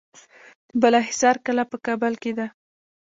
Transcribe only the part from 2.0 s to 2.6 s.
کې ده